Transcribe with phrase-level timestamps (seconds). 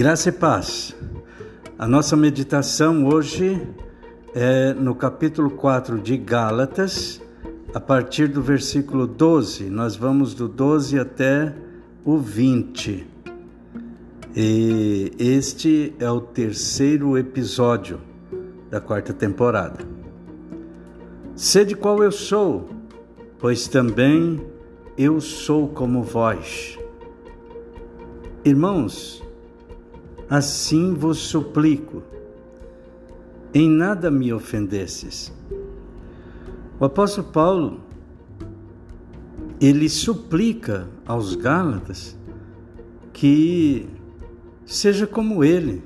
[0.00, 0.96] Graça e paz.
[1.78, 3.60] A nossa meditação hoje
[4.34, 7.20] é no capítulo 4 de Gálatas,
[7.74, 9.68] a partir do versículo 12.
[9.68, 11.54] Nós vamos do 12 até
[12.02, 13.06] o 20.
[14.34, 18.00] E este é o terceiro episódio
[18.70, 19.80] da quarta temporada.
[21.36, 22.70] Sede qual eu sou,
[23.38, 24.40] pois também
[24.96, 26.78] eu sou como vós.
[28.42, 29.22] Irmãos,
[30.30, 32.04] assim vos suplico,
[33.52, 35.32] em nada me ofendesses.
[36.78, 37.80] O apóstolo Paulo,
[39.60, 42.16] ele suplica aos Gálatas
[43.12, 43.88] que
[44.64, 45.82] seja como ele,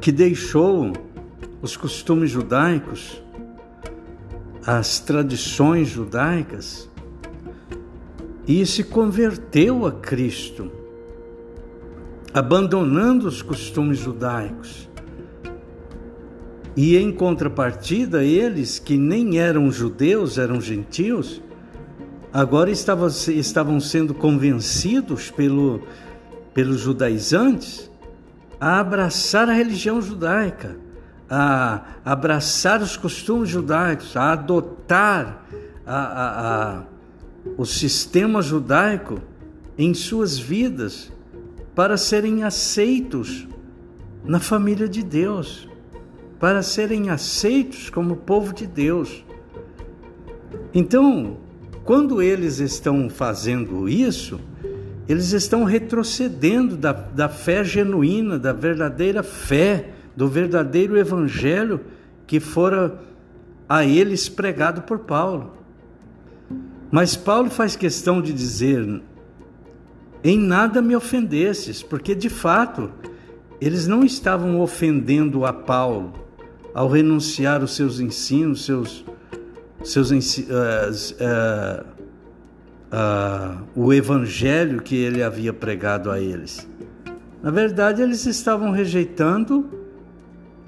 [0.00, 0.92] que deixou
[1.62, 3.22] os costumes judaicos,
[4.66, 6.90] as tradições judaicas
[8.46, 10.75] e se converteu a Cristo
[12.36, 14.90] abandonando os costumes judaicos.
[16.76, 21.40] E em contrapartida, eles que nem eram judeus, eram gentios,
[22.30, 25.80] agora estavam, sendo convencidos pelo,
[26.52, 27.90] pelos judaizantes
[28.60, 30.76] a abraçar a religião judaica,
[31.30, 35.42] a abraçar os costumes judaicos, a adotar
[35.86, 36.82] a, a, a,
[37.56, 39.22] o sistema judaico
[39.78, 41.15] em suas vidas
[41.76, 43.46] para serem aceitos
[44.24, 45.68] na família de Deus,
[46.40, 49.22] para serem aceitos como povo de Deus.
[50.72, 51.36] Então,
[51.84, 54.40] quando eles estão fazendo isso,
[55.06, 61.82] eles estão retrocedendo da, da fé genuína, da verdadeira fé, do verdadeiro evangelho
[62.26, 63.02] que fora
[63.68, 65.52] a eles pregado por Paulo.
[66.90, 69.02] Mas Paulo faz questão de dizer
[70.30, 72.90] em nada me ofendesses, porque de fato
[73.60, 76.12] eles não estavam ofendendo a Paulo
[76.74, 79.04] ao renunciar os seus ensinos, seus,
[79.82, 80.14] seus uh,
[81.20, 81.86] uh,
[82.92, 86.68] uh, o evangelho que ele havia pregado a eles.
[87.42, 89.70] Na verdade, eles estavam rejeitando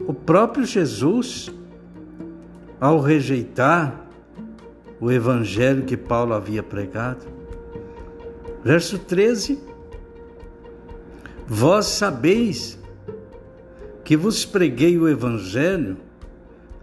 [0.00, 1.52] o próprio Jesus
[2.80, 4.06] ao rejeitar
[5.00, 7.37] o evangelho que Paulo havia pregado.
[8.68, 9.58] Verso 13:
[11.46, 12.78] Vós sabeis
[14.04, 15.96] que vos preguei o Evangelho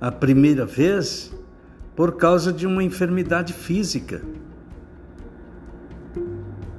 [0.01, 1.31] a primeira vez
[1.95, 4.23] por causa de uma enfermidade física.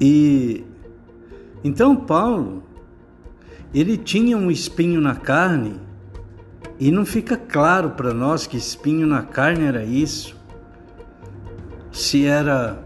[0.01, 0.65] E
[1.63, 2.65] então Paulo,
[3.73, 5.81] ele tinha um espinho na carne,
[6.81, 10.35] e não fica claro para nós que espinho na carne era isso.
[11.93, 12.83] Se era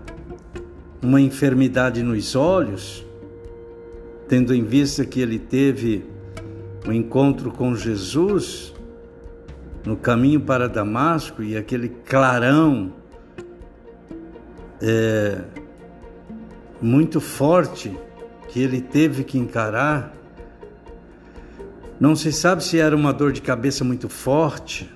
[1.03, 3.05] uma enfermidade nos olhos,
[4.29, 6.05] tendo em vista que ele teve
[6.87, 8.75] o um encontro com Jesus
[9.85, 12.93] no caminho para Damasco e aquele clarão
[14.81, 15.43] é,
[16.81, 17.97] muito forte
[18.49, 20.15] que ele teve que encarar.
[21.99, 24.91] Não se sabe se era uma dor de cabeça muito forte,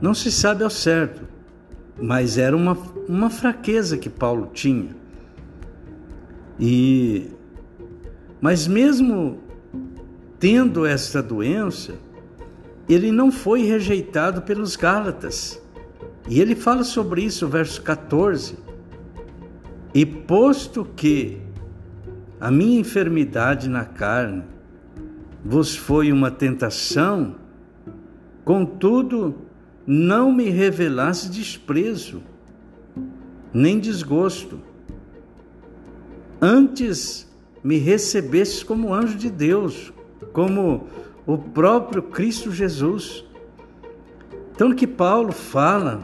[0.00, 1.31] não se sabe ao certo,
[2.00, 2.76] mas era uma,
[3.08, 4.94] uma fraqueza que Paulo tinha.
[6.58, 7.30] E
[8.40, 9.38] mas mesmo
[10.40, 11.94] tendo esta doença,
[12.88, 15.62] ele não foi rejeitado pelos Gálatas.
[16.28, 18.58] E ele fala sobre isso, verso 14.
[19.94, 21.40] E posto que
[22.40, 24.42] a minha enfermidade na carne
[25.44, 27.36] vos foi uma tentação,
[28.44, 29.36] contudo
[29.86, 32.22] não me revelasse desprezo,
[33.52, 34.60] nem desgosto.
[36.40, 37.30] Antes
[37.62, 39.92] me recebesses como anjo de Deus,
[40.32, 40.86] como
[41.26, 43.24] o próprio Cristo Jesus.
[44.54, 46.02] Então, que Paulo fala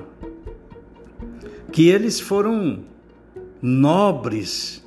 [1.73, 2.85] que eles foram
[3.61, 4.85] nobres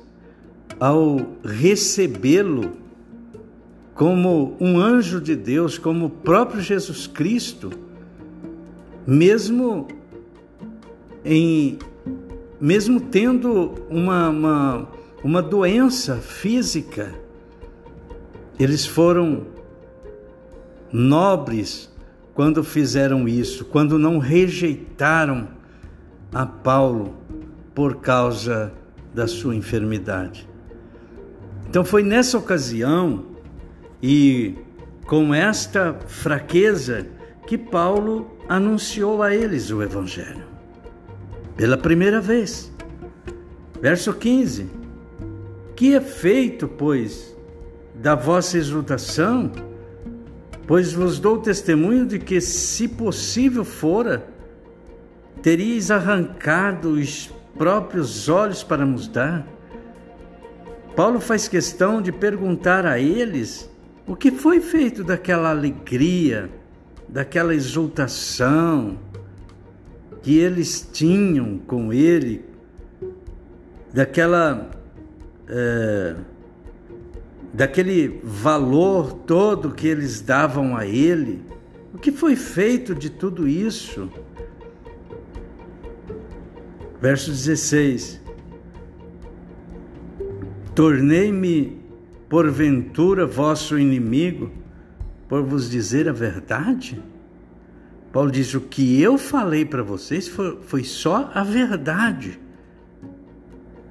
[0.80, 2.72] ao recebê-lo
[3.94, 7.70] como um anjo de Deus, como o próprio Jesus Cristo
[9.06, 9.88] mesmo
[11.24, 11.78] em
[12.60, 14.88] mesmo tendo uma, uma,
[15.24, 17.12] uma doença física,
[18.56, 19.48] eles foram
[20.92, 21.92] nobres
[22.34, 25.48] quando fizeram isso, quando não rejeitaram
[26.32, 27.16] a Paulo
[27.74, 28.72] por causa
[29.12, 30.48] da sua enfermidade.
[31.68, 33.26] Então foi nessa ocasião
[34.00, 34.54] e
[35.04, 37.08] com esta fraqueza
[37.46, 40.44] que Paulo anunciou a eles o Evangelho.
[41.56, 42.72] Pela primeira vez.
[43.80, 44.68] Verso 15:
[45.74, 47.36] Que efeito, pois,
[47.94, 49.50] da vossa exultação,
[50.66, 54.26] pois vos dou testemunho de que, se possível fora,
[55.42, 59.46] teríeis arrancado os próprios olhos para nos dar.
[60.94, 63.68] Paulo faz questão de perguntar a eles
[64.06, 66.50] o que foi feito daquela alegria,
[67.12, 68.98] daquela exultação
[70.22, 72.42] que eles tinham com ele,
[73.92, 74.70] daquela.
[75.46, 76.16] É,
[77.52, 81.42] daquele valor todo que eles davam a ele.
[81.92, 84.08] O que foi feito de tudo isso?
[86.98, 88.22] Verso 16:
[90.74, 91.78] Tornei-me
[92.30, 94.61] porventura vosso inimigo
[95.32, 97.02] por vos dizer a verdade?
[98.12, 102.38] Paulo diz: O que eu falei para vocês foi, foi só a verdade.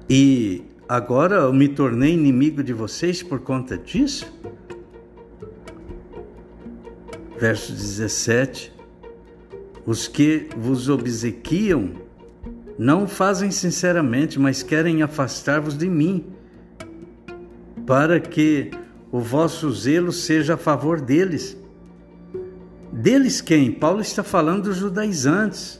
[0.08, 4.32] E agora eu me tornei inimigo de vocês por conta disso?
[7.36, 8.72] Verso 17:
[9.84, 11.90] Os que vos obsequiam
[12.78, 16.24] não fazem sinceramente, mas querem afastar-vos de mim,
[17.84, 18.70] para que
[19.12, 21.54] o vosso zelo seja a favor deles.
[22.90, 23.70] Deles quem?
[23.70, 25.78] Paulo está falando dos judaizantes,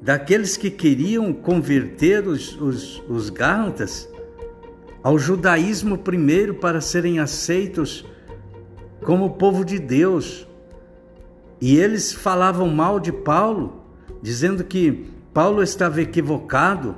[0.00, 4.08] daqueles que queriam converter os, os, os Gálatas
[5.02, 8.06] ao judaísmo primeiro para serem aceitos
[9.04, 10.48] como povo de Deus.
[11.60, 13.84] E eles falavam mal de Paulo,
[14.22, 16.96] dizendo que Paulo estava equivocado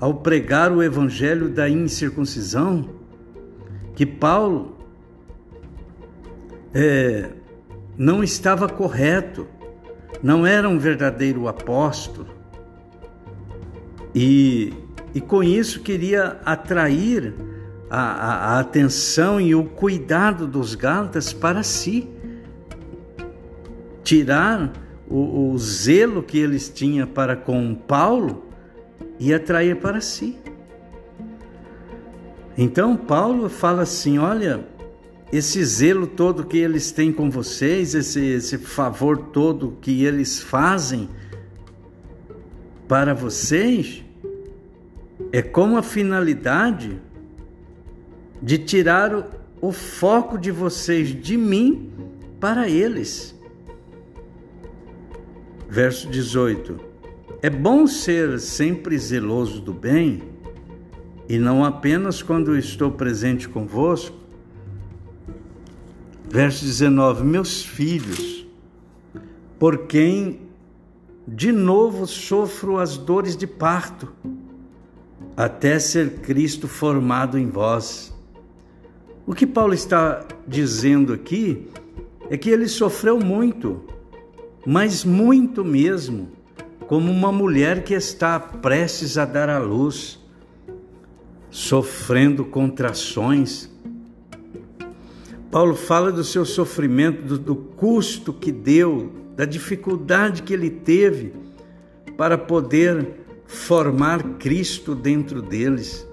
[0.00, 2.88] ao pregar o evangelho da incircuncisão,
[3.94, 4.79] que Paulo
[6.74, 7.30] é,
[7.96, 9.46] não estava correto,
[10.22, 12.28] não era um verdadeiro apóstolo.
[14.14, 14.72] E
[15.14, 17.34] e com isso queria atrair
[17.88, 22.08] a, a, a atenção e o cuidado dos Gálatas para si,
[24.04, 24.72] tirar
[25.08, 28.44] o, o zelo que eles tinham para com Paulo
[29.18, 30.38] e atrair para si.
[32.56, 34.60] Então Paulo fala assim: olha,
[35.32, 41.08] esse zelo todo que eles têm com vocês, esse, esse favor todo que eles fazem
[42.88, 44.04] para vocês,
[45.30, 47.00] é como a finalidade
[48.42, 49.24] de tirar o,
[49.60, 51.92] o foco de vocês de mim
[52.40, 53.38] para eles.
[55.68, 56.80] Verso 18:
[57.40, 60.22] É bom ser sempre zeloso do bem,
[61.28, 64.19] e não apenas quando estou presente convosco.
[66.30, 68.46] Verso 19: Meus filhos,
[69.58, 70.42] por quem
[71.26, 74.12] de novo sofro as dores de parto
[75.36, 78.14] até ser Cristo formado em vós.
[79.26, 81.68] O que Paulo está dizendo aqui
[82.28, 83.84] é que ele sofreu muito,
[84.64, 86.28] mas muito mesmo,
[86.86, 90.20] como uma mulher que está prestes a dar à luz,
[91.50, 93.68] sofrendo contrações.
[95.50, 101.32] Paulo fala do seu sofrimento, do, do custo que deu, da dificuldade que ele teve
[102.16, 103.16] para poder
[103.46, 106.06] formar Cristo dentro deles,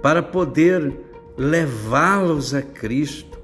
[0.00, 0.94] para poder
[1.36, 3.38] levá-los a Cristo.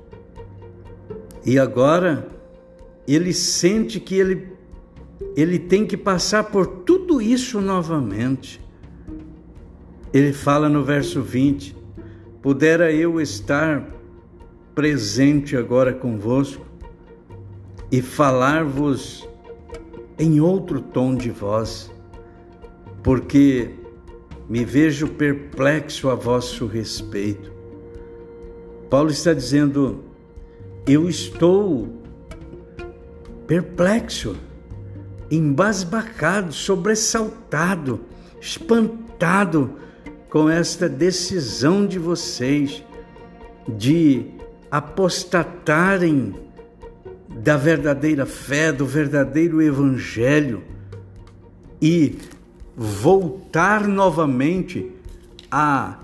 [1.44, 2.28] E agora
[3.08, 4.52] ele sente que ele,
[5.34, 8.60] ele tem que passar por tudo isso novamente.
[10.12, 11.74] Ele fala no verso 20:
[12.40, 13.99] Pudera eu estar
[14.74, 16.64] presente agora convosco
[17.90, 19.28] e falar-vos
[20.18, 21.90] em outro tom de voz
[23.02, 23.70] porque
[24.48, 27.52] me vejo perplexo a vosso respeito.
[28.88, 30.04] Paulo está dizendo:
[30.86, 31.88] eu estou
[33.46, 34.36] perplexo,
[35.30, 38.00] embasbacado, sobressaltado,
[38.40, 39.74] espantado
[40.28, 42.84] com esta decisão de vocês
[43.68, 44.26] de
[44.70, 46.34] apostatarem
[47.28, 50.62] da verdadeira fé, do verdadeiro evangelho
[51.80, 52.18] e
[52.76, 54.90] voltar novamente
[55.50, 55.98] a,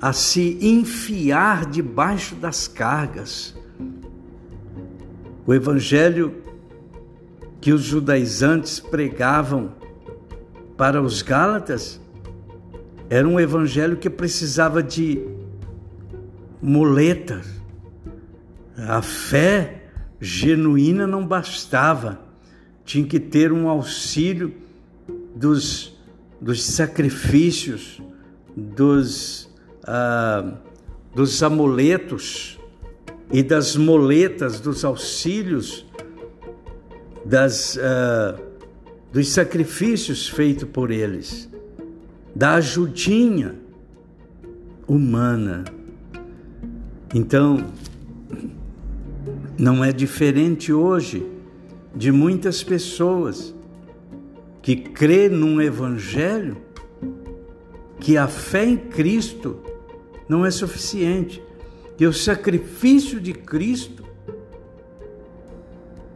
[0.00, 3.54] a se enfiar debaixo das cargas.
[5.46, 6.42] O evangelho
[7.60, 9.72] que os judaizantes pregavam
[10.76, 12.00] para os Gálatas
[13.10, 15.26] era um evangelho que precisava de
[16.60, 17.57] muletas.
[18.86, 19.82] A fé
[20.20, 22.20] genuína não bastava,
[22.84, 24.54] tinha que ter um auxílio
[25.34, 25.96] dos,
[26.40, 28.00] dos sacrifícios,
[28.56, 29.50] dos,
[29.84, 30.54] ah,
[31.14, 32.58] dos amuletos
[33.32, 35.84] e das moletas, dos auxílios,
[37.24, 38.40] das, uh,
[39.12, 41.48] dos sacrifícios feitos por eles,
[42.34, 43.54] da ajudinha
[44.86, 45.64] humana.
[47.14, 47.66] Então,
[49.58, 51.26] não é diferente hoje
[51.94, 53.52] de muitas pessoas
[54.62, 56.56] que crê num evangelho
[57.98, 59.58] que a fé em Cristo
[60.28, 61.42] não é suficiente.
[61.98, 64.04] E o sacrifício de Cristo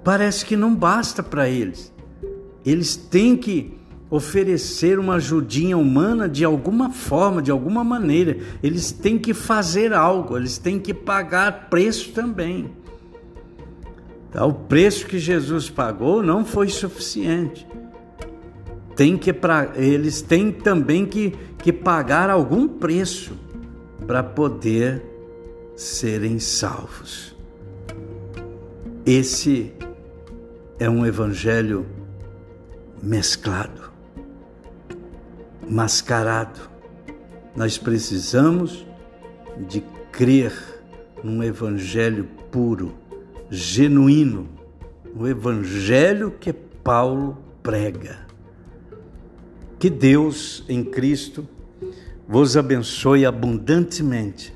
[0.05, 1.93] parece que não basta para eles.
[2.65, 3.77] Eles têm que
[4.09, 8.39] oferecer uma ajudinha humana de alguma forma, de alguma maneira.
[8.63, 12.82] Eles têm que fazer algo, eles têm que pagar preço também.
[14.33, 14.45] Tá?
[14.45, 17.67] O preço que Jesus pagou não foi suficiente.
[18.97, 23.39] Tem que pra, eles têm também que, que pagar algum preço
[24.07, 25.03] para poder
[25.77, 27.37] serem salvos.
[29.05, 29.73] Esse
[30.79, 31.87] é um evangelho
[33.03, 33.91] mesclado,
[35.69, 36.61] mascarado.
[37.57, 38.87] Nós precisamos
[39.69, 40.53] de crer
[41.23, 42.95] num evangelho puro,
[43.55, 44.49] genuíno,
[45.15, 48.27] o evangelho que Paulo prega.
[49.79, 51.47] Que Deus em Cristo
[52.27, 54.55] vos abençoe abundantemente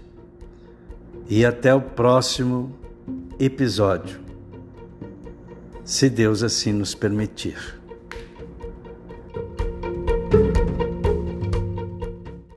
[1.29, 2.75] e até o próximo
[3.39, 4.19] episódio,
[5.85, 7.79] se Deus assim nos permitir.